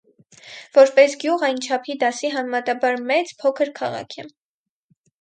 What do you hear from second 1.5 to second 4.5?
չափի դասի համեմատաբար մեծ, փոքր քաղաք է։